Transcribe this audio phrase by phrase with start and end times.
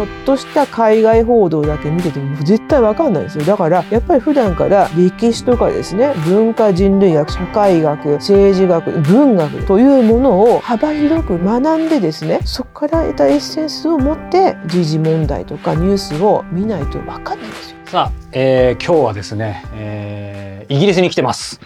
[0.00, 17.76] ちょっとした海外報道だけ見てても絶対わかんないですよだからやっぱり普段から歴史とかですね文化人類学社会学政治学文学というものを幅広く学んでですねそこから得たエッセンスを持って時事問題とかニュースを見ないとわかんないんですよ。
[17.84, 21.60] さあ、えー、今日はですね、えー、イギリスに来てます。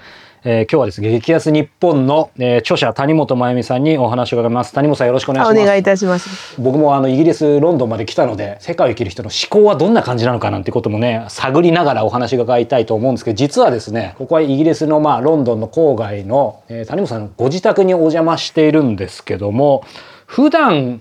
[0.46, 4.74] えー、今日はですね激安日本の、えー、著者谷本真由美さんにお話を伺います。
[4.74, 5.62] 谷本さんよろしくお願いします。
[5.62, 6.60] お願いいたします。
[6.60, 19.82] 僕もあのイギリスロンドンまで来たので世界を生きる人の思考はどんな感じなのかなんてこともね探りながらお話を伺いたいと思うんですけど実はですねここはイギリスのまあロンドンの郊外の、えー、谷本さんのご自宅にお邪魔しているんですけども
[20.26, 21.00] 普段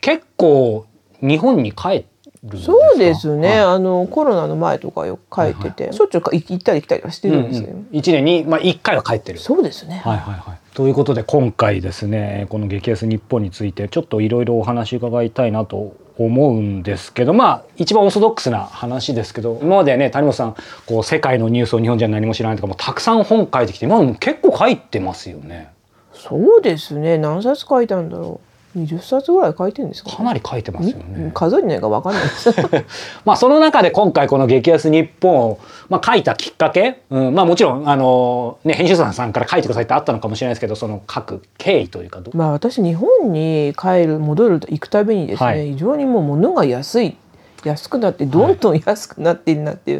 [0.00, 0.86] 結構
[1.20, 2.17] 日本に帰って
[2.64, 9.38] そうですね、はい、あのコロナの前とかよく帰ってて、はいはい、しょっちゅう行ったり来たりはしてるんですよ、うんうん、1年に、まあ、1回は帰ってる。
[9.38, 10.00] そうですね。
[10.04, 10.58] はいはいはい。
[10.74, 20.54] ということで今回ですねこの「激安日本」についてちょっといろいろお話伺いたいなと思うんですけどまあ一番オーソドックスな話ですけど今までね谷本さん
[20.86, 25.70] こう世界のニュースを日本じゃ何も知らないとかもたくさん本書いてきて今も結構書いてますよね。
[26.12, 27.18] そうですね。
[27.18, 28.47] 何冊書いたんだろう
[28.86, 31.30] 20冊ぐらい書いてるんですか、ね、かなり書いてますよね。
[31.34, 32.50] 数えないか分かんないです。
[33.24, 47.16] まあその中で今回この「激安日本を」まあ、書いたきっかけ、うん、まあもちろんあの、ね、編集者さんから書いてくださいってあったのかもしれないですけどその書く経緯というかまあ私日本に帰る戻る行くたびにですね、はい、非常にもう物が安い
[47.64, 49.96] 安くなってどんどん安くなっているなってい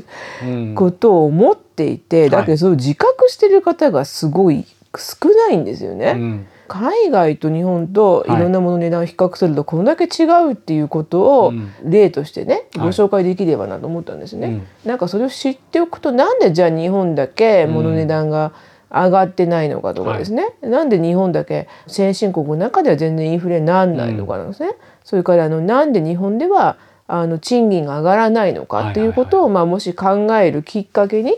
[0.70, 4.64] うことを思っていて、はい、だけどそれを自覚してる方がすごい
[4.96, 6.14] 少ないんですよね。
[6.16, 8.38] うん海外と日本とい。
[8.38, 11.52] ろんなものの値段を比較するとこんだけ違うっていうことを
[11.82, 14.46] 例としてね、ご紹介できればなと思ったんですね。
[14.46, 18.52] はい、なんかそれを知っておくとなんでじゃあ日本だけ物の値段が
[18.90, 24.68] 上がってないのかとかですね、はい、なんで日本だけ先進国の中では全然インフレになんないのかなんですね。
[24.68, 24.74] うん、
[25.04, 26.78] それからあのなんで日本では
[27.10, 31.32] あの賃金が上がらないのかっていうことを、まあ、もし考えるきっかけに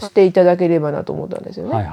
[0.00, 1.88] していただければなと思ったんですよね。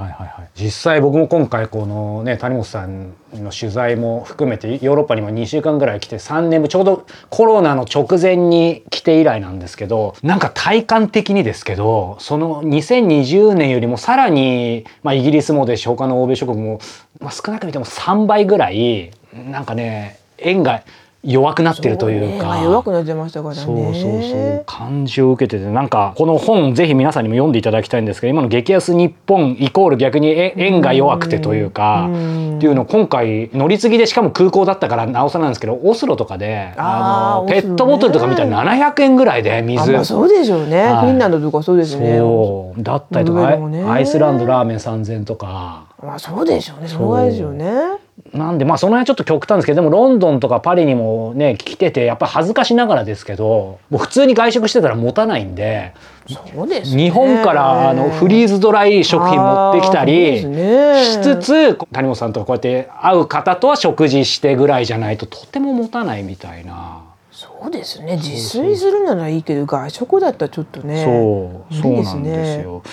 [0.55, 16.79] 実際僕も今回このね谷本さんの取材も含めてヨーロッパにも2週間ぐらい来て3年ちょうどコロナの直前に来て以来なんですけどなんか体感的にですけどその2020年よりもさらに、まあ、イギリスもでし他の欧米諸国も、
[17.19, 20.83] まあ、少なく見ても3倍ぐらいなんかね円が
[21.21, 23.61] 弱くなってるというか、ね、弱くなってましたからね。
[23.61, 24.63] そうそうそう。
[24.65, 42.17] 感じを受けててなんかこの本ぜひ皆さんにも読んでいただきたいんですけど今の激安日本イコール逆に円が弱くてというかっていうのを今回乗り継ぎでしかも空港だったからなおさらなんですけどオスロとかであのペットボトルとか見たら700円ぐらいで水、まあ、そうでしょうね、はい、フィンランドとかそうですね。
[42.17, 42.81] そう。
[42.81, 46.87] だったりとか、ね、アイスランドラーメン3000とかまあそうでしょうね。
[46.87, 47.25] そう。
[47.25, 47.99] ですよね。
[48.33, 55.93] なんでまあその辺はちょっと極端ですけどでもロンドンとかパリにもね来ててやっぱ恥ずかしながらですけどもう普通に外食してたら持たないんで
[56.27, 67.03] そうです、ね、日本からあのフリーズドライ食品持ってきたりしつつ谷本さんとこうやって会う方とは食事してぐらいじゃないととても持たないみたいな。
[67.31, 68.17] そうですね。
[68.17, 71.05] 自炊するならいいけど外食だったらちょっとね。
[71.05, 71.81] そう。
[71.81, 72.83] そうなんですよ。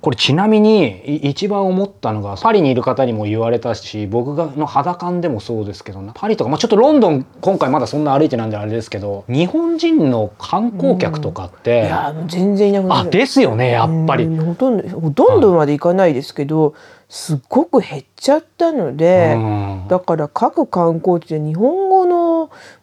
[0.00, 16.74] これちなみに一番思ったのがパリにいる方にも言われたし僕がの肌感でもそうですけどパリとか、まあ、ちょっとロンドン今回まだそんな歩いてなんであれですけど日本人の観光客とかって、うん、いや全然いなくなあですよねやっぱり、ほとんどほとんどまで行かないですけど、
[17.08, 22.25] すっごく減っちゃったので、うん、だから各観光地で日本語の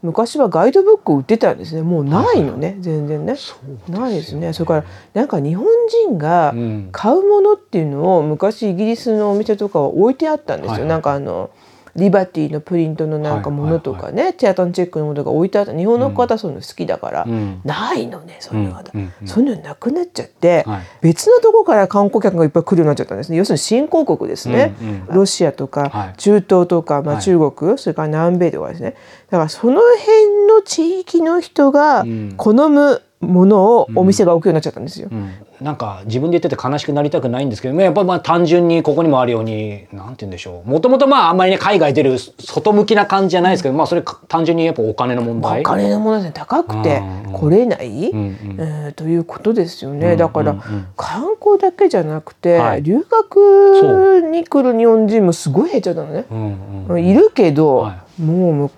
[0.02, 1.82] 昔はガイドブックを売ってたんですね。
[1.82, 3.40] もうないのね、はい、全然ね、ね、
[3.90, 4.54] ないですね。
[4.54, 4.84] それから
[5.14, 5.66] なんか日本
[6.08, 6.54] 人が
[6.92, 11.50] 買うものっていうのを昔イギリスのお店とかは置いてあったんですよ、はいはい、なんかあの
[11.96, 18.84] リバティのプリントのなんかものとかね、はいはい、テアタンチェックのものが置いてあった日本の方そういうの好きだから、うん、ないのねそういうのが、
[19.26, 23.38] そういうのなくなっちゃって、はい、別のとこから観光客がいっぱい来るようになっちゃったんですね。
[23.38, 24.74] 要するに新興国ですね、
[25.10, 28.96] ロシアとか中東とか、まあ、中国、それから南米とかですね。
[29.30, 32.06] だからその辺の地域の人が
[32.38, 35.10] 好むものをお店が置くようになっちゃったんですよ。
[35.12, 35.32] うん、
[35.62, 40.70] なんか自分で言ってて悲しくなりたくないんですけどやっぱまあ単純にここにもあるようになんて言うんでしょう。
[40.70, 45.62] もともとまああんまりね海外出る外向きな感じじゃないですけど、まあそれ単純にやっぱお金の問題？
[45.62, 50.16] お金の問題で高くて来れない、うんうん、えー、ということですよね。
[50.16, 50.56] だから
[50.98, 58.72] 観光だけじゃなくて、はい、留学に来る日本人もすごい減っちゃったのね、うんうん、いるけど、はい、もう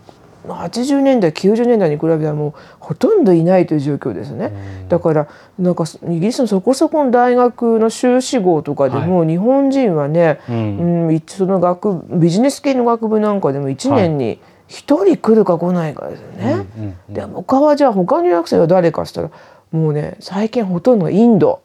[0.53, 4.51] 80年代90年代に比べたらもうほとんどいないという状況ですね、
[4.89, 5.27] だから
[5.57, 16.65] なんかイギリスのそこそこの大学の修士号とかでも、日本人はね、うん、その学ビジネス系の学部なんかでも1年に一人来るか来ないかですよね。
[17.09, 19.31] で他はじゃあ他の予約生は誰かっつったら
[19.71, 21.61] もうね最近ほとんどがインド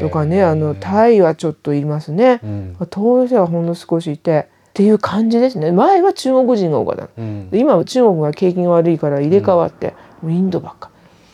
[0.00, 5.72] とかね、あのタイはちょっといますね、うん、東京はほんの少しいてっていう感じですね。
[5.72, 10.90] 前は中国人が多かった、うん、今は中国が景気が悪いから入れ替わって、もうインドばっか。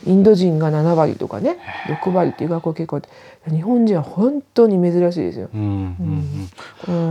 [0.06, 1.58] インド人が7割とかね
[2.02, 3.02] 6割っていう学校結構
[3.50, 5.48] 日本人は本当に珍しいですよ。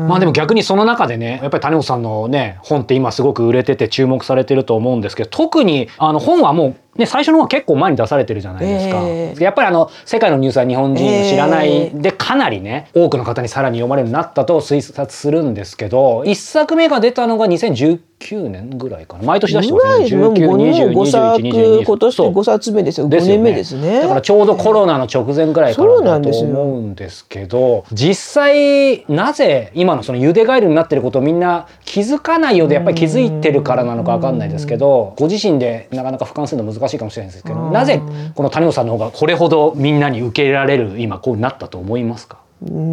[0.07, 19.23] まあでも逆にその中でねやっぱり谷本さんのね本って今すごく売れてて注目されてると思うんですけど特にあの本はもうね、最初の方は結構前に出されてるじゃないですか、えー、やっぱりあの世界のニュースは日本人知らないでかなりね多くの方にさらに読まれるようになったと推察するんですけど1作目が出たのが2019 9年ぐらいかな。
[19.23, 20.05] 毎年出してますね。
[20.05, 24.01] 19202122今年5冊目ですよ5年目ですね。
[24.01, 38.01] だからちょうどコロナの直前ぐらいからだと思うんですけど実際なぜ今のそのゆでガエルになってることをみんな気づかないようでやっぱり気づいてるからなのか分かんないですけどご自身でなかなか俯瞰するの難しいかもしれないですけどなぜ
[38.33, 42.44] この谷本さんの方がこれほどみんなに受け入れられる今こうなったと思いますか？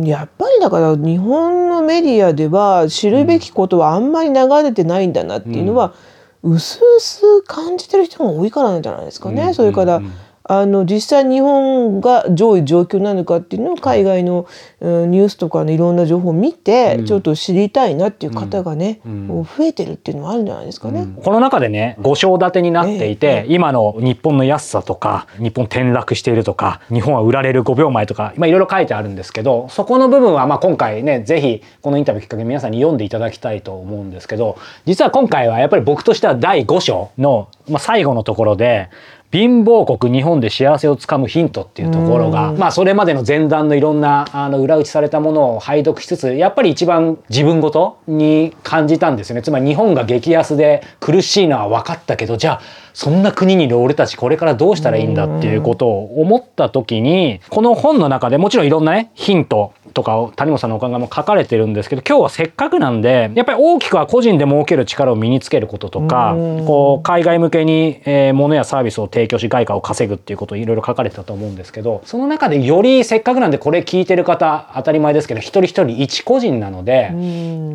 [0.05, 5.95] やっぱりだから日本のメディアでは知るべきことはあんまり流れてないんだなっていうのは、
[6.43, 9.55] うすうす感じてる人が多いからなんじゃないですかね。
[9.55, 10.03] それから、
[10.45, 14.47] あの実際日本が上位状況なのかっていうのを海外の、
[14.81, 21.07] うん、ニュースとかのいろんな情報を見て、ちょっと知りたいなっていう方がね、増えてるっていうのもあるんじゃないですかね。
[21.23, 38.91] この中でね5章立てになっていて、えー、今の日本の安さとか日本転落しているとか日本は売られる5秒前とか今いろいろ書いてあるんですけどそこの部分はまあ今回ねぜひこのインタビューきっかけ皆さんに読んでいただきたいと思うんですけど実は今回はやっぱり僕としては第5章の、まあ、最後のところで
[39.33, 49.43] 貧乏国日本で幸せをつかむヒントっていうところが、まあそれまでの前段のいろんなあの裏打ちされたものを拝読しつつやっぱり一番自分ごとに感じたんですよね。
[49.43, 52.61] つまり日本が激安で苦しいのは分かったけどじゃあ
[52.93, 66.35] そんな国にいる俺たちこれからどうしたらいいんだっていうことを思った時にこの本の中でもちろんいろんなねヒントとかを谷本さんのお考えも書かれてるんですけど今日はせっかくなんでやっぱり大きくは個人で儲ける力を身につけることとか
[66.67, 77.13] こう海外向けに、えー、物やサービスを提供し外貨を稼ぐっていうことをいろいろ書かれてたと思うんですけどその中でよりせっかくなんでこれ聞いてる方当たり前ですけど一人一人一個人なので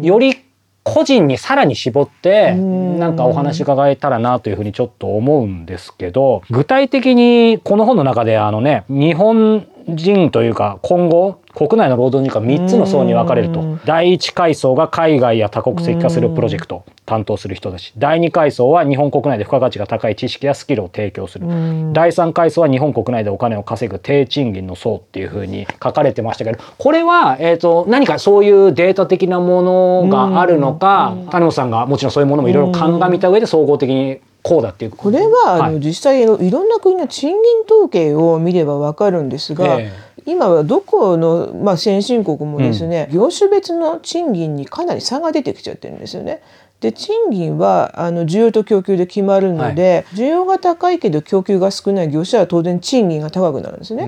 [0.02, 0.48] より
[0.88, 13.80] 個人にさらに絞ってなんかお話伺えたらなというふうにちょっと思うんですけど具体的にこの本の中であのね日本人というか今後国内の労働人口は3つの層に分かれると。
[13.86, 17.94] 第1階層が海外や多国籍化するプロジェクト担当する人たち。
[17.98, 21.48] 第2階層は日本国内で付加価値が高い知識やスキルを提供する。
[21.94, 46.44] 第3階層は日本国内でお金を稼ぐ低賃金の層っていうふうに書かれてましたけどこれは、えーと、何かそういうデータ的なものがあるのか谷本さんがもちろんそういうものもいろいろ鑑みた上で総合的にこうだっていうこれは、あの実際いろんな国の賃金統計を見ればわかるんですが、えー今はどこの、まあ、先進国もですね、うん、業種別の賃金にかなり差が出てきちゃってるんですよね。
[46.82, 54.04] で賃金はあの需要と供給で決まるので、はい、需要が高いけど供給が少ない業種は当然賃金が高くなるんですね。
[54.04, 54.08] う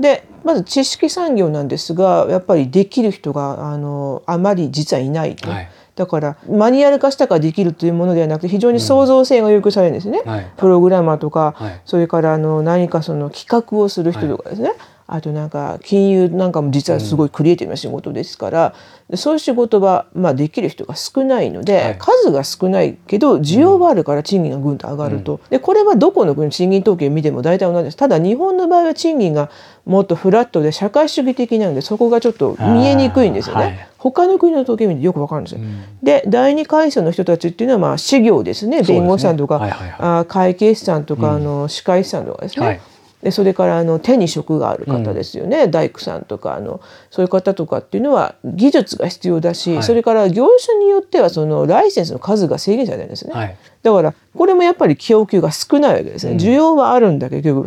[0.00, 5.50] ん、でまず知識産業なんですがやっぱりできる人があのあまり実はいないと。
[5.50, 14.78] はいだからマニュアル化したからできるというものではなくて非常に創造性が要求されるんですね、うんはい、プログラマーとか、はい、それからあの何かその企画をする人とかですね、はい
[15.10, 18.74] あとなんか金融なんかも実はすごいクリエイティブな仕事ですから、
[19.08, 27.96] うん、そういう仕事はまあできる人が少ないので、はい、数が少ないけど需要はあるから賃金がぐんと上がると、うん、でこれはどこの国賃金統計見ても大体同じです。
[27.96, 29.50] ただ日本の場合は賃金が
[29.86, 33.62] もっとフラットで社会主義的なのでそこがちょっと見えにくいんですよね。
[33.62, 35.62] はい、他の国の統計見てよくわかるんですよ。
[35.62, 38.82] うん、で第二階層の人たちっていうのはまあ事業ですね。
[38.82, 42.66] 弁護士さんとか、ねはいはいはい、あ会計士さんとか、あの歯科医師さんとかですね。
[42.66, 42.80] はい
[43.22, 57.66] でそれからあの手に職がある方ですよね、うん、大工さんとかあのそういう方とかっていうのは技術が必要だし、はい、それから業種によってはそのライセンスの数が制限されてるんですね、はい、だからこれもやっぱり供給が少ないわけですね、うん、需要はあるんだけど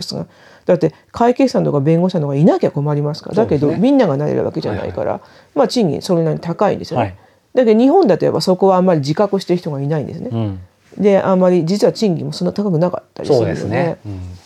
[0.65, 3.36] だって会計士さんとか弁護士さんとかいなきゃ困りますから。
[3.36, 7.17] だけど、みんながなれるわけじゃないから、はいはい、まあ賃金それなりに高いんですよね、
[7.53, 10.60] だけど日本だとやっぱそこはあんまり自覚してる人がいないんですね、うん。
[10.98, 13.98] であんまり実は賃金もそんな高くなかったりするのでで、ね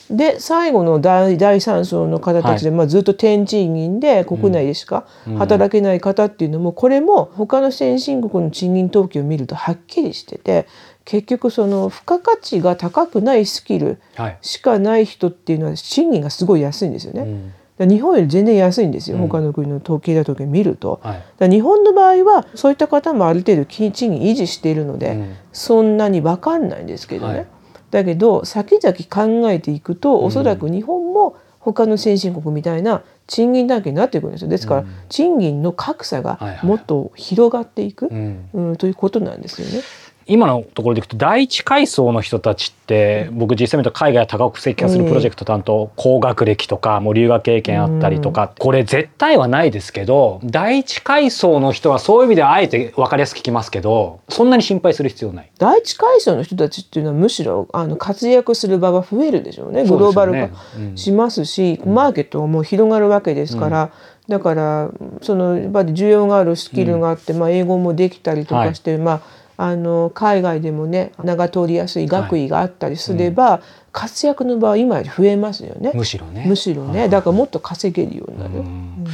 [0.09, 5.05] うん、最後の第第3層の方たちで、はい、まあ、ずっと低賃金で国内でしか
[5.37, 10.67] 働けない方っていうのも、これも他の先進国の賃金統計を見るとはっきりしてて
[11.05, 13.99] 結局その付加価値が高くないスキル
[14.41, 17.53] しかない人っていうのは賃金がすごい安いんですよね。
[17.77, 17.89] うん。
[17.89, 19.27] 日本より全然安いんですよ、うん。
[19.27, 21.01] 他の国の統計だと見ると。
[21.03, 21.49] はい。
[21.49, 25.35] 日本の場合はそういった方もある程度賃金維持しているので、うん。
[25.51, 27.47] そんなに分かんないんですけどね、はい
[27.91, 34.49] だけど先々考えていくとおそらく日本も他の先進国みたいな賃金体系になっていくんですよ。
[34.49, 34.87] ですから、うん。
[35.09, 36.65] 賃金の格差がはいはい。
[36.65, 38.49] もっと広がっていく、うん。
[38.53, 39.83] うんということなんですよね。
[40.27, 55.51] 今のところでいくと第一階層の人たちって僕実際見ると海外多国籍化するプロジェクト担当高学歴とかもう留学経験あったりとかこれ絶対はないですけど第一階層の人はそういう意味ではあえて分かりやすく聞きますけどそんなに心配する必要ない。
[55.59, 59.83] 第一階層の人たちっていうのはむしろあの活躍する場が増えるでしょうね。
[59.83, 60.97] グローバル化うん。
[60.97, 63.91] しますし、マーケットがもう広がるわけですから、
[64.27, 64.91] だから
[65.21, 69.21] そのやっぱり需要があるスキルがあって、まあ、英語もできたりとかして、まあ、
[69.57, 75.91] あの海外でもね名が通りやすい学位があったりすれば、活躍の場は今より増えますよね。
[75.93, 76.45] むしろね。
[76.47, 78.55] むしろねだからもっと稼げるようになる。
[78.55, 79.05] うん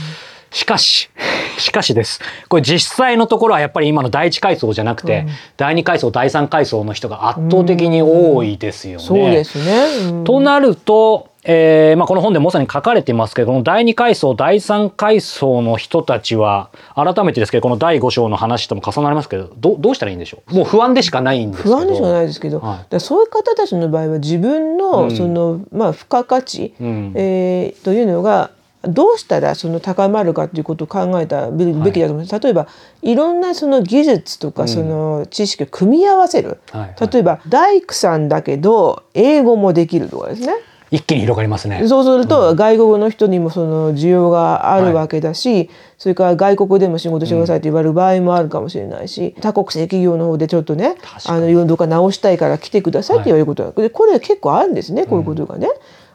[0.51, 1.10] しかし、
[1.57, 2.19] しかしです。
[2.50, 5.25] これ実際のところはやっぱり今の第一階層じゃなくて、
[5.57, 9.05] 第二階層、第三階層の人が圧倒的に多いですよね。
[9.05, 20.55] そうですね、うんとなると、えーまあ、この本でまさに書かれていますけどこの第二階層第三階層の人たちは改めてですけどこの第5章の話とも重なりますけどどどうしたらいいんでしょう？
[20.55, 21.77] もう不安でしかないんですけど。
[21.77, 23.00] 不安でしかないですけど、はい。
[23.00, 25.17] そういう方たちの場合は自分のうん。
[25.17, 27.13] その、まあ、付加価値、うん。
[27.15, 28.51] えーというのが
[28.83, 32.67] どうしたらその高まるかということを考えたべべきだと思います、例えば
[33.03, 37.10] いろんなその技術とかその知識を組み合わせる、はいはい。
[37.12, 40.53] 例えば大工さんだけど英語もできるとかですね
[40.91, 41.88] 一気に広がりますね。
[41.88, 55.69] そうすると外国の人にもその需要があるわけだし、それから外国でも仕事してくださいと言われる場合もあるかもしれないし、多国籍企業の方でちょっとねあのいろんなとこ直したいから来てくださいって言われることが、でこれ結構あるんですねこういうことがね。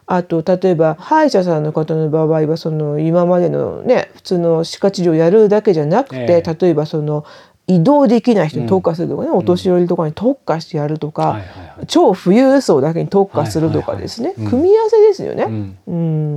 [0.09, 6.56] あと例えば歯医者さんの方の場合はその今までのね普通の歯科治療をやるだけじゃなくて、ええ。
[6.61, 7.25] 例えばその
[7.68, 11.40] 移動できない人に特化するとかね、お年寄りとかに特化してやるとか、
[11.88, 15.44] 超富裕層だけに特化するとかですね、組み合わせですよね。
[15.44, 15.78] うん。
[15.87, 15.92] う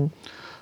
[0.06, 0.12] ん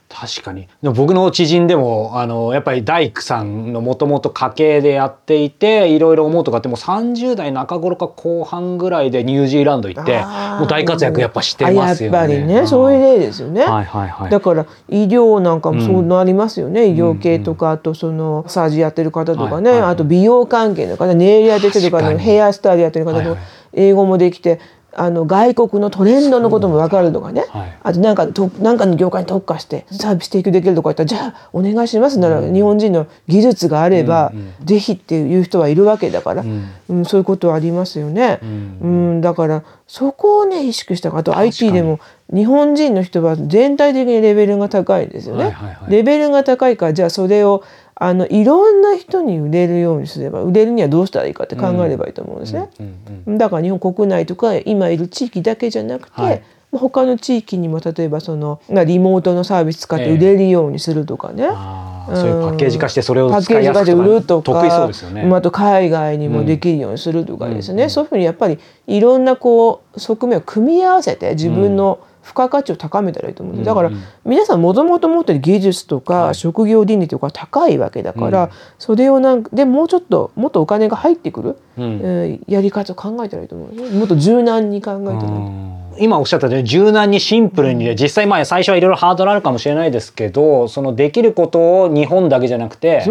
[0.09, 0.67] 確かに。
[0.81, 10.23] でも僕の知人でもあのやっぱり大工さんのもともと家系でやっていていろいろ思うとかってもう30代中頃か後半ぐらいでニュージーランド行って
[10.59, 12.17] もう大活躍やっぱしてますよね。
[12.17, 12.97] あやっぱりねそうい。
[12.97, 13.63] う例ですよね。
[13.63, 14.31] はいはいはい。
[14.31, 19.91] だから医療なんかもそうなりますよね、医療系とかあとそのサージやってる方とかね、はいはいはい。
[19.91, 22.19] あと美容関係の方ネイルやってるとか確かに。
[22.19, 23.39] ヘアスタイルやってる方とか、はいはい。
[23.73, 24.59] 英語もできて
[24.97, 27.77] あの外国のトレンドのことも分かるとかね、はい。
[27.83, 36.71] あとなんかとなんかの業界に特化してサービス提供できるとか言ったらじゃあお願いしますなら、日本人の技術があれば、ぜひっていう人はいるわけだから、ん。
[36.89, 38.39] うんそういうことはありますよね。
[38.43, 38.87] んう
[39.17, 41.99] ん、だからそこをね意識したあと IT でも
[42.33, 45.43] 日本人の人は全体的にレベルが高いんですよね。
[45.45, 45.91] はいはいはい。
[45.91, 47.63] レベルが高いからじゃあそれを
[47.99, 52.69] あのいろんな人に売れるようにすれば売れるにはどうしたらいいかって考えればいいと思うんですね。
[52.79, 52.95] うん
[53.27, 61.47] うんだから日本国内とか今いる地域だけじゃなくて、はい他の地域にも例えばそのまあリモートのサービス使って売れるようにするとかね。
[61.49, 65.25] あーそういうパッケージ化してそれを使いやすく売るとか得意そうですよね。
[65.25, 73.91] まああと海外にもできるようにするとかですね、そういうふうにやっぱりいろんなこう側面を組み合わせて自分の付加価値を高めたらいいと思うんです、だから
[74.25, 82.01] 皆さんもともと持ってる技術とか職業倫理とか高いわけだから、それをなんかでもうちょっともっとお金が入ってくる、うん。
[82.03, 83.97] えーやり方を考えたらいいと思うんですね。
[83.97, 85.19] もっと柔軟に考えたら。
[85.19, 86.03] い。
[86.03, 93.03] 今おっしゃったように柔軟にシンプルにで実際まあ最初はいろいろハードルあるかもしれないですけどそのできることを日本だけじゃなくて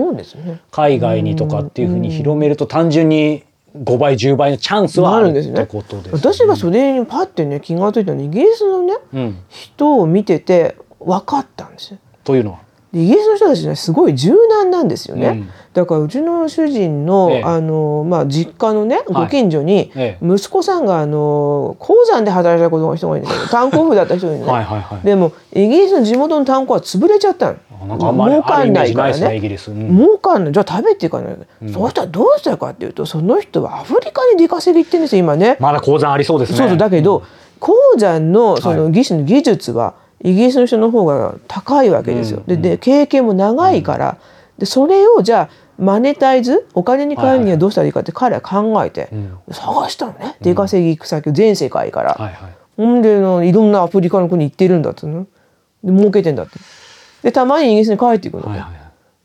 [0.71, 3.43] 海外にとかっていうふうに広めると単純に
[3.85, 5.67] 5倍10倍のチャンスはあるんですね。
[5.67, 11.99] ことです、私がそれにパッてね気が付いたのはイギリスのねうん、人を見てて分かったんですよ。
[12.25, 12.59] というのは？
[12.59, 15.51] でイギリスの人たちねすごい柔軟なんですよね、うん。
[15.75, 17.43] だからうちの主人の,、ええ。
[17.43, 19.05] あのまあ、実家のねはい。
[19.13, 20.27] ご近所にええ。
[20.27, 23.49] 息子さんがあの鉱山で働いた子の人がいるんですよ。
[23.49, 24.53] 炭鉱夫だった人がいるのね。
[24.53, 25.01] はいはいはい。
[25.05, 27.59] でもイギリスの地元の炭鉱は潰れちゃったの。
[27.89, 29.19] なんかあんまり儲かんないからね。
[29.19, 29.97] イねギリス、うん。
[29.97, 30.53] 儲かんない。
[30.53, 31.37] じゃあ食べていかない、
[31.73, 35.57] その人はどうしたかっていうとその人はアフリカに出稼ぎ行ってるんですよ今ね。
[35.61, 36.59] まだ鉱山ありそうですね。
[36.59, 36.79] そうそう。
[36.79, 37.23] だけど
[37.61, 42.43] 鉱山のその技師の技術はイギリスの人の方が高いわけですよ。
[42.47, 44.19] でで経験も長いから、
[44.59, 46.67] でそれをじゃあマネタイズ？
[46.75, 49.39] お金に変えるにはどうしたらいいかって彼は考えて、ん。
[49.51, 50.37] 探したのね。
[50.41, 52.15] 出稼ぎ行く先を全世界から。
[52.15, 52.57] はいはい。
[52.77, 55.27] ほんでのいろんなアフリカの国行ってるんだってね。
[55.85, 56.59] で儲けてんだって。
[57.23, 58.51] でたまにイギリスに帰ってくるの。
[58.51, 58.71] はいはい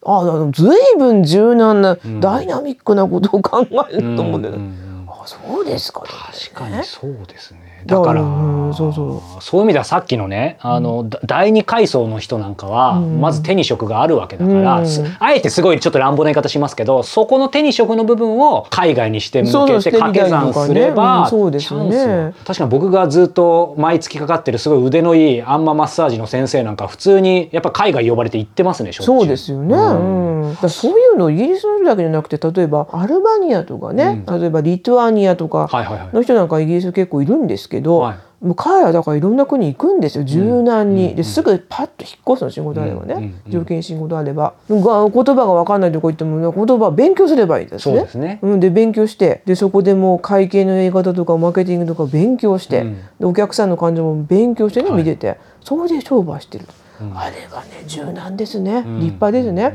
[0.03, 4.57] ああずいぶん柔軟な、ダイナミックなことを考えると思うんだよね。
[4.57, 4.67] うんう
[5.05, 6.01] んあそうですか。
[6.01, 7.60] 確かにそうですね
[7.91, 9.43] だから、うんそうそう。
[9.43, 21.74] そういう意味ではさっきのねあの、だ第二階層の人なんかは、うんまず手に職があるわけだから、うんすあえてすごいちょっと乱暴な言い方しますけどそこの手に職の部分を海外にして向けて掛け算すれば、チャンス。
[21.74, 30.69] は確かに僕がずっと毎月かかってるすごい腕のいいあんまマッサージの先生なんか普通にやっぱ海外呼ばれて行ってますねそうですよね、うん。
[30.69, 35.69] そういうのをイギリスだけじゃなくて例えばアルバニアとかね、例えばリトアニアとか
[36.13, 38.17] の人なんかイギリス結構いるんですけど、はい。
[38.41, 40.23] もう彼らだからいろんな国行くんですよ。
[40.23, 44.55] 柔軟に、うんですぐパッと引っ越すの仕事あればね、条件仕事あれば。
[44.67, 47.97] が言葉が分かんないとこ行っても言葉を勉強すればいいですね。
[47.97, 48.39] そうですね。
[48.41, 49.43] うん、で勉強して。
[49.45, 52.97] でそこでもう会計のやり方とかマーケティングとか勉強して、うん。
[53.19, 54.97] でお客さんの感情も勉強してね、はい。
[55.00, 55.38] 見てて。
[55.63, 56.65] それで商売してる、
[57.00, 57.17] うん。
[57.17, 59.00] あれはね柔軟ですね、ん。
[59.00, 59.73] 立派ですね、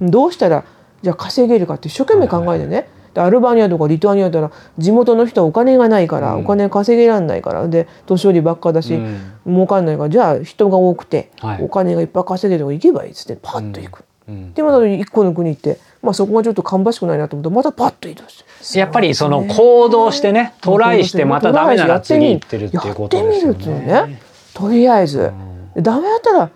[0.00, 0.64] うんどうしたら
[1.02, 6.44] じゃあ稼げるかって一生懸命考えてね、でアルバニアとかリトアニアだったら地元の人はお金がないから、うん。
[6.44, 9.32] お金稼げられないからで年寄りばっかだし、うん。
[9.46, 11.62] 儲かんないからじゃあ人が多くて、はい。
[11.62, 14.04] お金がいっぱい稼げるとこ行けばいいっつってパッと行く。
[14.28, 14.52] うん。
[14.52, 24.12] でまた一個の国行って、まあ、そこがちょっと芳しくないなと思ったらまたパッと移動してやっぱりその行動してねトライしてまたダメなら次行ってるっていうことですよやってみるっていうね。
[24.12, 24.20] ね。
[24.52, 25.32] とりあえず、
[25.74, 26.50] でダメだったら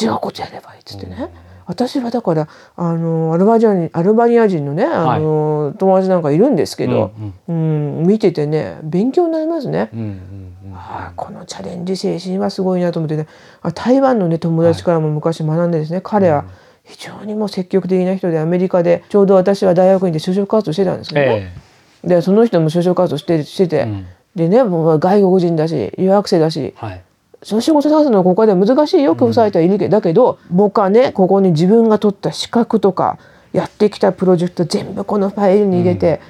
[0.00, 1.30] 違うことやればいいっつってね、
[1.70, 7.12] 私はだからあのアルバニア人アルバニア人のねあの、友達なんかいるんですけど、
[7.48, 9.88] うん見ててね勉強になりますね。
[9.94, 10.10] うんうんう
[10.68, 13.28] んああこのチャレンジ精神はすごいなと思ってね。
[13.62, 16.44] あ台湾のね友達からも昔学んでですね、彼は
[16.82, 21.54] 非常にもう積極的な人でアメリカでちょうど私は大学院で就職活動してたんですけどね、
[22.04, 24.06] えでその人も就職活動してしてて、うん。
[24.34, 26.60] でねもう外国人だし留学生だし。
[26.60, 27.02] えはい
[27.42, 33.18] 仕事探すのはここでは難しいよ工夫されてはいるけど、だけど僕はねここに自分が取った資格とか
[33.52, 36.20] やってきたプロジェクト全部このファイルに入れて、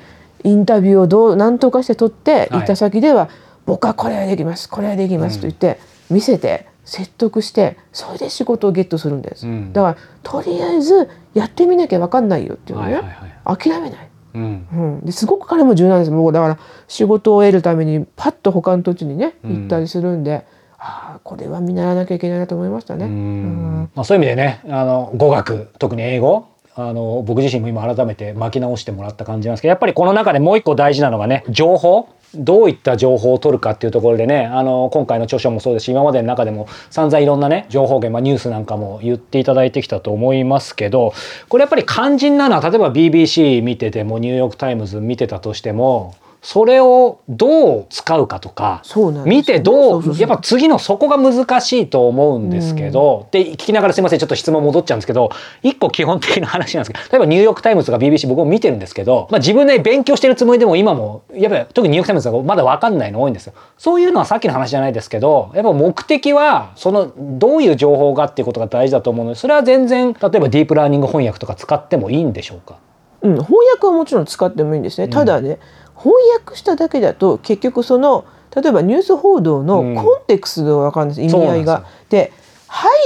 [0.45, 2.49] インタビューをどう何とかして取ってはい。
[2.51, 3.29] 行った先では、
[3.67, 9.73] 僕はこれはできますこれはできますと言って、見せて説得してそれで仕事をゲットするんです、うん。
[9.73, 13.13] だからとりあえずやってみなきゃ分かんないよっていうのね、はいはい
[13.45, 13.57] はい。
[13.59, 14.09] 諦めない。
[14.35, 14.67] うん。
[14.73, 16.11] うん、ですごく彼も柔軟です。
[16.11, 19.57] もうだから仕事を得るためにパッと他の土地にねうん。
[19.63, 20.47] 行ったりするんで、
[20.83, 23.05] ああこれは見習わなきゃいけないなと思いましたね。
[23.05, 23.83] ううん。
[23.83, 32.09] んまあ、そういう意味でねあの語学特に英語あの僕自身も今改めて巻き直してもらった感じなんですけどやっぱりこの中でもう一個大事なのがね情報。
[32.33, 41.13] どういった情報を取るかっていうところでねあの今回の著書もそうですし今までの中でも散々いろんなね情報源、まあ、ニュースなんかも言っていただいてきたと思いますけど
[41.49, 49.23] これやっぱり肝心なのは例えば BBC 見ててもニューヨーク・タイムズ見てたとしてもそれをどう使うかとかね。
[49.27, 55.31] 見てどそうやっぱ次のそこが難しいと思うんですけど、で聞きながらすいませんちょっと質問戻っちゃうんですけど
[55.63, 63.53] 一個基本的な話なんですけど 例えばニューヨーク・タイムズとか BBC 僕も見てるんですけど、まあ、自分で勉強してるつもりでも今もやっぱり特にニューヨーク・タイムズがまだ分かんないの多いんですよ。
[63.77, 72.77] そういうのはさっきの話じゃないですけどやっぱ目的はそのどういう情報がっていうことが大事だと思うのでそれは全然例えばディープラーニング翻訳とか使ってもいいんでしょうか？
[73.23, 75.09] うん、翻訳はもちろん使ってもいいんですね。
[75.09, 75.59] ただね
[76.03, 81.85] 翻訳しただけだと結局その例えばニュース報道のうんコンテクストが分かるんです、意味合いが。
[82.09, 82.33] で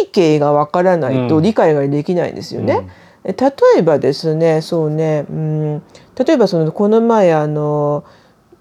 [0.01, 2.89] 背景が分からないとうん理解ができないんですよね。
[3.25, 3.35] 例
[3.79, 5.83] えばですねそうね、うん、
[6.27, 8.05] 例えばそのこの前あの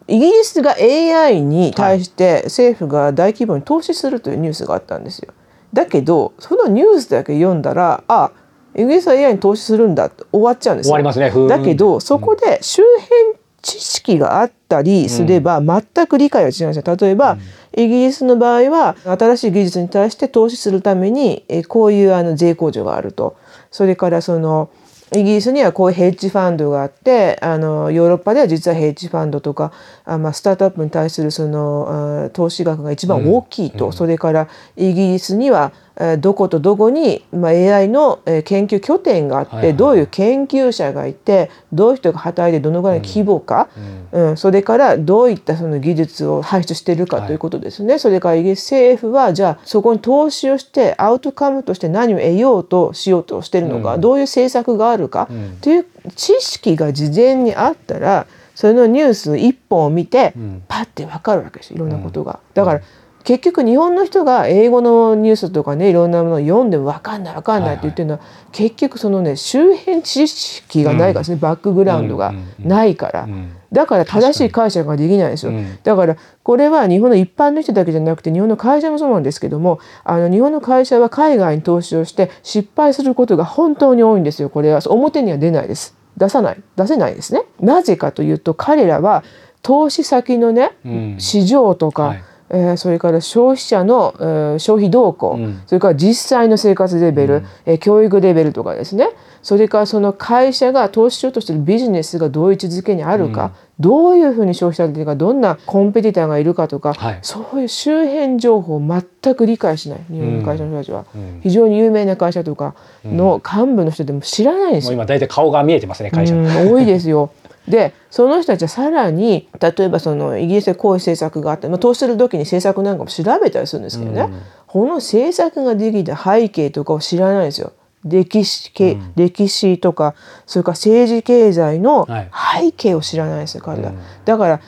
[0.08, 5.34] イギリスが AI に対して政府が大規模に投資するというニュースがあったんですよ。
[5.74, 8.32] だけどそのニュースだけ読んだらあ
[8.76, 10.90] イギリスは AI に投資するんだって終わっちゃうんですよ。
[10.90, 16.96] 終わりますねだけどそこで周辺知識があったりすれば全く理解は違うんですよ。
[16.96, 17.38] 例えば、
[17.76, 23.36] イギリスの場合は新しい技術に対して投資するためにえこういうあの税控除があると。
[23.72, 24.70] それからその
[25.16, 29.72] イギリスにはこういうヘッジファンドがあってあのヨーロッパでは実はヘッジファンドとか
[30.06, 35.83] あ、まあ、スタートアップに対するそのあ投資額が一番大きいと、それからイギリスにはえー
[36.20, 43.70] どことどこに、まあ、AI のえー研究拠点があって、はいはいどういう研究者がいてどういう人が働いてどのぐらいの規模か、
[44.12, 44.38] うん。
[44.38, 47.28] それからどういったその技術を排出しているかはい。
[47.28, 54.02] ということですね、それからイギリス政府はじゃあそこに投資をしてアウトカムとして何を得ようとしようとしているのか、うん。
[54.02, 55.58] どういう政策があるか、ん。
[55.62, 60.64] という知識が事前にあったらそのニュース一本を見て、ん。
[60.68, 62.40] パッて分かるわけですいろんなことが。
[62.54, 62.82] だから
[63.24, 68.20] 結局日本の人が英語のニュースとかねいろんなものを読んでも分かんない分かんないって言ってるのは、
[68.52, 73.56] 結局そのね周辺知識がないからですね、バックグラウンドがないから、ん。
[73.72, 75.80] だから正しい解釈ができないんですよ、うん。
[75.84, 84.50] だからこれは日本の一般の人だけじゃなくて日本の会社もそうなんですけどもあの日本の会社は海外に投資をして失敗することが本当に多いんですよ。
[84.50, 85.96] これは表には出ないです。
[86.18, 86.62] 出さない。
[86.76, 87.44] 出せないですね。
[87.60, 89.24] なぜかというと彼らは
[89.62, 91.16] 投資先のね、うん。
[91.20, 95.62] 市場とか、はいええーそれから消費者の、えー消費動向、うん。
[95.66, 99.10] それから実際の生活レベル、えー教育レベルとかですね。
[99.42, 107.20] それからその会社が投資しようとしているビジネスがどういう位置づけにあるか、どういうふうに消費されているかどんなコンペティターがいるかとか、はい。
[107.24, 110.00] そういう周辺情報を全く理解しない。
[110.10, 111.40] 日本の会社の人たちは、うん。
[111.42, 114.92] 非常に有名な会社とかの幹部の人でも知らないんですよ。
[114.92, 116.36] もう今大体顔が見えてますね会社。
[116.36, 116.44] の。
[116.44, 117.32] うん多いですよ。
[117.68, 124.30] でその人たちはさらに例えばそのイギリスでこういう政策があって、まあ、投資する時に政策なんかも調べたりするんですけどね、
[124.68, 127.74] この政策ができた背景とかを知らないんですよ。
[128.06, 130.14] 歴史系、歴史とか
[130.46, 132.30] それから政治経済のはい。
[132.66, 134.00] 背景を知らないんですよ彼ら、うん。
[134.26, 134.60] だから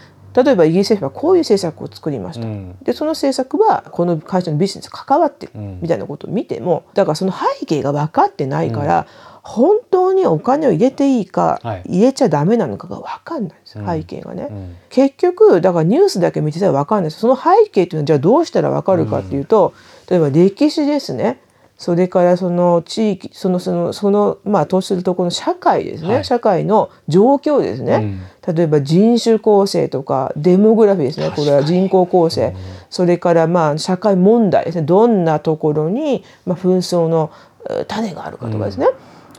[0.44, 2.78] 例えばイギリス政府はこういう政策を作りました、うん。
[2.82, 5.80] でその政策はこの会社のビジネスに関わってるうん。
[5.82, 9.08] みたいなことを見てもだからその背景が分かってないから、
[9.48, 11.84] 本当にお金を入れていいか、はい。
[11.86, 13.88] 入れちゃダメなのかが分かんないんですようん。
[13.88, 14.48] 背景がね。
[14.50, 14.76] うん。
[14.90, 17.04] 結局だからニュースだけ見てたら分かんない。
[17.06, 19.74] ですその背景っていうのはじゃあどうしたら分かるかっていうと、
[20.10, 21.40] 例えば歴史ですね。
[21.78, 26.26] それからその地域そのそのそのまあ投資するところの社会ですね、はい。
[26.26, 31.32] 社会の状況ですね、例えば人種構成とかデモグラフィーですね。
[31.36, 32.56] これは人口構成、
[32.90, 34.82] それからまあ社会問題ですね。
[34.84, 37.30] どんなところにまあ紛争の
[37.70, 38.88] えー種があるかとかですね、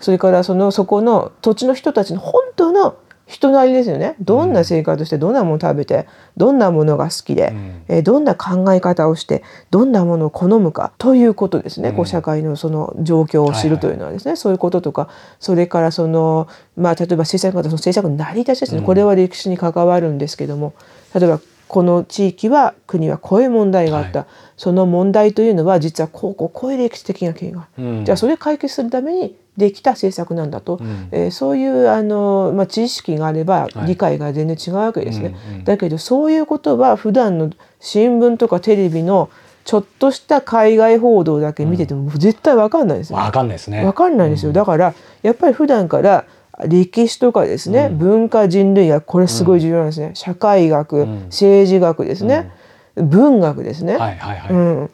[0.07, 4.15] それからそのそこの土地の人たちの本当の人なりですよね。
[4.21, 7.83] どんな生活してどんなものを食べてどんなものが好きで、ん。
[7.89, 9.43] えーどんな考え方をして
[9.73, 15.09] どんなものを好むかということですね、こう社会のその状況を知るというのはですね、そういうこととか
[15.41, 20.75] それからそのまあ例えば政策方その政策の成り立ちですね、これは歴史に関わるんですけども
[21.13, 28.05] 例えばこの地域は国はこういう問題があった、はその問題というのは実はこうこうこういう歴史的な経緯がある、うん。
[28.05, 31.09] じゃあそれを解決するためにできた政策なんだと、ん。
[31.11, 33.87] えーそういうあの、まあ、知識があればはい。
[33.87, 35.35] 理解が全然違うわけですね。
[35.49, 35.65] うんうん。
[35.65, 39.31] だけどそういうことは普段の新聞とかテレビの
[39.65, 43.19] ちょっとした海外報道だけ見てても絶対わかんないですよ。
[43.19, 43.85] わかんないですね。
[43.85, 44.53] わかんないんですよ。
[44.53, 46.25] だからやっぱり普段から
[46.65, 50.13] 歴史とかですね、文化人類学これすごい重要なんですね。
[50.15, 51.25] 社会学、ん。
[51.25, 52.53] 政治学ですね、
[52.95, 54.91] 文学ですね、はいはいはい。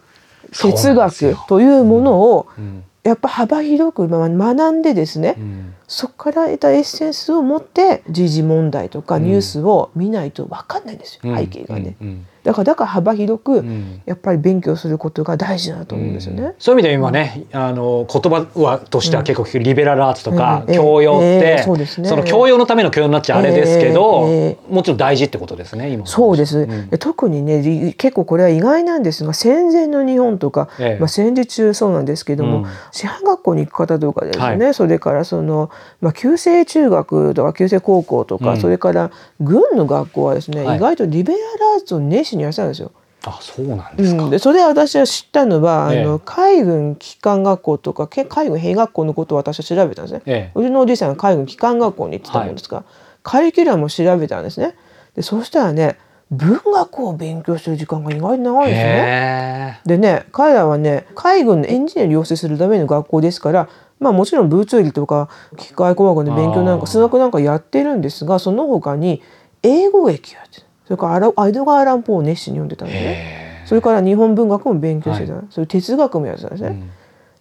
[0.53, 5.75] 哲学というものをうんやっぱ幅広くまあ学んでですね、うん。
[5.93, 12.09] そこから得たエッセンスを持って時事問題とかニュースを見ないと分かんないんですよ、背景がね、うん。
[12.09, 12.27] うん。
[12.45, 14.01] だからだから幅広くん。
[14.07, 16.55] やっぱり勉強することが大事だと思うんですよね。
[16.59, 20.75] そういう意味で今ね、あの言葉はとしては結構リベラルアーツとかうん。
[20.75, 26.89] 教養っええて、その教養のための教養になっちゃあれですけど、えもちろん大事ってことですね今そうです、ん。
[26.89, 30.99] で特にねり結構これは意外なんですが戦前の日本とか、ええ。
[30.99, 32.67] まあ、戦時中そうなんですけども、うん。
[32.93, 42.93] 師範学校に行く方とかですね、はそれからその、まあ、旧制中学とか旧制高校とか、うんそれから軍の学校はですね、はい意外とリベラルアーツを熱心にやってたんですよ。
[43.25, 50.23] あそうなんですか、うん、でそれで私は知ったのは、ええあの海軍機関学校とかけ海軍兵学校のことを私は調べたんですね。
[50.27, 52.85] ええうちのおじいさんが海軍機関学校に行ってたもんですから、
[53.23, 54.75] カリキュラムを調べたんですね。
[55.15, 55.99] でそうしたらね
[56.31, 59.81] 文学を勉強してる時間が意外に長いんですよね。
[59.85, 63.69] へでね彼らはね海軍のエンジニアを養成するための学校ですから
[64.03, 69.23] まあもちろん物理とか機械工学の勉強なんか数学なんかやってるんですがその他に
[69.63, 73.63] 英語劇をやってるそれからアイドガー・ランポーを熱心に読んでたんえですね。
[73.67, 76.69] それから日本文学も勉強してた、それ哲学もやってたんですね。
[76.69, 76.91] うん。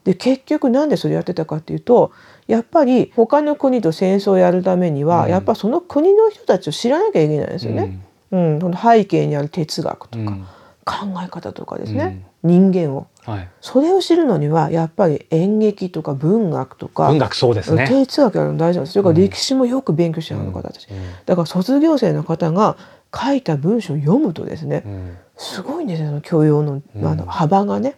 [0.04, 2.12] で結局なんでそれやってたかっていうと
[2.48, 5.32] やっぱり他の国と戦争をやるためには、うん。
[5.32, 8.00] やっぱその国の人たちを知らなきゃいけないんですよね。
[8.32, 8.60] うん。
[8.62, 10.46] その背景にある哲学とか、うん
[10.92, 13.08] 考え方とかですね、人間を。
[13.24, 17.88] はい、それを知るのにはやっぱり演劇とか文学とか文学そうですね。
[17.88, 18.94] 哲学やるの大事なんです。
[18.94, 20.88] それから歴史もよく勉強してるの方たち、
[21.26, 22.78] だから卒業生の方が
[23.16, 25.18] 書いた文章を読むとですね、うん。
[25.38, 27.96] すごいんですよその教養の,、あの幅がね。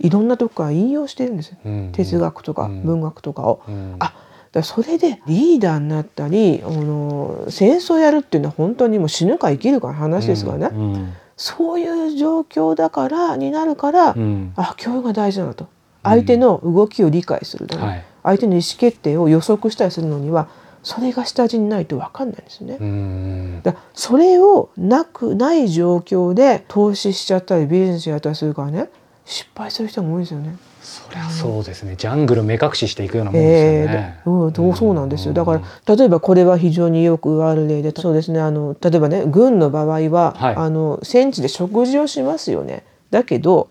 [0.00, 1.56] いろんなとこから引用してるんです。
[1.92, 2.82] 哲学とかうん。
[2.84, 3.62] 文学とかを。
[3.66, 3.96] うん。
[3.98, 4.14] あ
[4.52, 14.52] だそれでリーダーになったりあの戦争やるっていうのは本当にもう死ぬか生きるかの話ですからね、うんそういう状況だからになるから、うん。
[14.56, 15.68] あ教養が大事なんだと。
[16.02, 18.04] 相手の動きを理解するため、はい。
[18.22, 20.48] 相手の意思決定を予測したりするのには
[20.82, 22.76] それが下地にないと分かんないんですよね。
[22.80, 28.90] うんだそれをなくない状況で投資しちゃったりビジネスやったりするからね
[29.24, 30.56] 失敗する人が多いんですよね。
[30.88, 31.96] そりゃそうですね。
[31.96, 34.20] ジャングル目隠ししていくようなもんですええよね。
[34.24, 35.34] でうん、どうそうなんですよ。
[35.34, 40.56] だから例えばこれは非常によくある例でそうですねあの例えばね軍の場合は、はい。
[40.56, 42.84] あの戦地で食事をしますよね。
[43.10, 43.68] だけど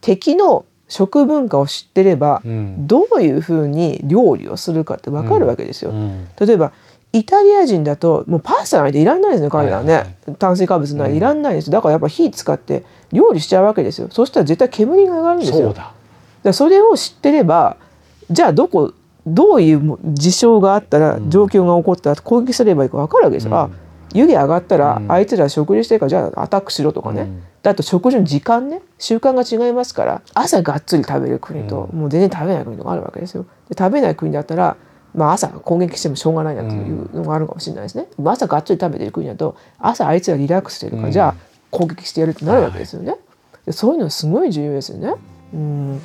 [0.00, 2.86] 敵の食文化を知ってれば、うん。
[2.86, 5.92] どういうふうに料理をするかって分かるわけですよ。
[5.92, 6.28] うん。
[6.40, 6.72] 例えば
[7.12, 10.36] イタリア人だともうパスタなんていらないですね彼らはね、はいはい。
[10.36, 14.08] 炭水化物なんていらないですだからやっぱ火使って料理しちゃうわけですよ。
[14.10, 15.58] そしたら絶対煙が上がるんですよ。
[15.58, 15.74] そう
[16.46, 17.76] だだそれを知ってれば
[18.30, 18.92] じゃあどこ
[19.26, 23.50] どういう事象があったら、状況が起こったら攻撃すればいいか分かるわけですよ。
[23.50, 23.70] うん、あ
[24.14, 33.46] 湯気上がったら、あいつら食事してるからじゃあアタックしろとかね、うん、あと食事の時間ね習慣が違いますから朝がっつり食べる国と、もう全然食べない国とかあるわけですよ。
[33.68, 34.76] で食べない国だったら
[35.12, 38.06] まあ、朝攻撃してもしょうがないなっていうのがあるかもしれないですね。
[38.22, 41.34] 朝がっつり食べてる国だと朝あいつらリラックスしてるから、じゃあ
[41.70, 43.16] 攻撃してやるってなるわけですよね。
[43.70, 45.14] そういうのはすごい重要ですよね。
[45.54, 46.00] うん